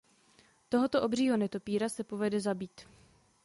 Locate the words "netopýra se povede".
1.37-2.39